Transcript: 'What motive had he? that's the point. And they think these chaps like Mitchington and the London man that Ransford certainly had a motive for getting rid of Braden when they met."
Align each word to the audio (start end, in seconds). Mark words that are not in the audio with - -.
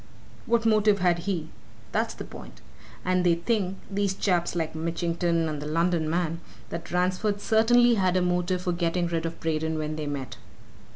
'What 0.47 0.65
motive 0.65 0.97
had 0.97 1.19
he? 1.19 1.49
that's 1.91 2.15
the 2.15 2.23
point. 2.23 2.59
And 3.05 3.23
they 3.23 3.35
think 3.35 3.77
these 3.87 4.15
chaps 4.15 4.55
like 4.55 4.73
Mitchington 4.73 5.47
and 5.47 5.61
the 5.61 5.67
London 5.67 6.09
man 6.09 6.41
that 6.71 6.89
Ransford 6.89 7.39
certainly 7.39 7.93
had 7.93 8.17
a 8.17 8.21
motive 8.23 8.63
for 8.63 8.71
getting 8.71 9.05
rid 9.05 9.27
of 9.27 9.39
Braden 9.39 9.77
when 9.77 9.97
they 9.97 10.07
met." 10.07 10.37